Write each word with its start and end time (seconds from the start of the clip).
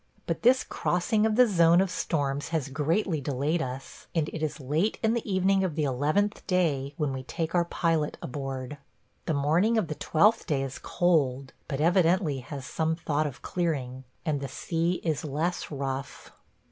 But 0.25 0.41
this 0.41 0.63
crossing 0.63 1.27
of 1.27 1.35
the 1.35 1.45
zone 1.45 1.79
of 1.79 1.91
storms 1.91 2.47
has 2.47 2.69
greatly 2.69 3.21
delayed 3.21 3.61
us, 3.61 4.07
and 4.15 4.29
it 4.29 4.41
is 4.41 4.59
late 4.59 4.97
in 5.03 5.13
the 5.13 5.31
evening 5.31 5.63
of 5.63 5.75
the 5.75 5.83
eleventh 5.83 6.41
day 6.47 6.95
when 6.97 7.13
we 7.13 7.21
take 7.21 7.53
our 7.53 7.65
pilot 7.65 8.17
aboard. 8.19 8.79
The 9.27 9.35
morning 9.35 9.77
of 9.77 9.89
the 9.89 9.93
twelfth 9.93 10.47
day 10.47 10.63
is 10.63 10.79
cold, 10.79 11.53
but 11.67 11.79
evidently 11.79 12.39
has 12.39 12.65
some 12.65 12.95
thought 12.95 13.27
of 13.27 13.43
clearing, 13.43 14.03
and 14.25 14.41
the 14.41 14.47
sea 14.47 15.01
is 15.03 15.23
less 15.23 15.69
rough. 15.69 16.31